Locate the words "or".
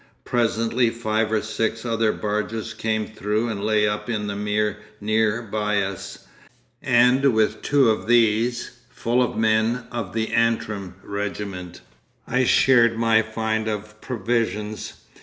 1.31-1.43